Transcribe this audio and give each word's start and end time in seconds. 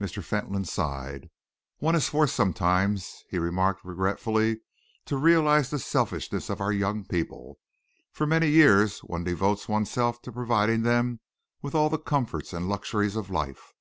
Mr. 0.00 0.24
Fentolin 0.24 0.64
sighed. 0.64 1.28
"One 1.80 1.94
is 1.94 2.08
forced 2.08 2.34
sometimes," 2.34 3.24
he 3.28 3.38
remarked 3.38 3.84
regretfully, 3.84 4.62
"to 5.04 5.18
realise 5.18 5.68
the 5.68 5.78
selfishness 5.78 6.48
of 6.48 6.62
our 6.62 6.72
young 6.72 7.04
people. 7.04 7.58
For 8.10 8.26
many 8.26 8.48
years 8.48 9.00
one 9.00 9.22
devotes 9.22 9.68
oneself 9.68 10.22
to 10.22 10.32
providing 10.32 10.80
them 10.80 11.20
with 11.60 11.74
all 11.74 11.90
the 11.90 11.98
comforts 11.98 12.54
and 12.54 12.70
luxuries 12.70 13.16
of 13.16 13.28
life. 13.28 13.74